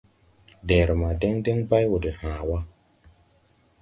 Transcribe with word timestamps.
Deere 0.67 0.93
ma 1.01 1.09
dɛŋ 1.21 1.33
dɛŋ 1.45 1.59
bay 1.69 1.85
wo 1.89 1.97
de 2.03 2.11
haa 2.21 2.41
wa. 2.49 2.57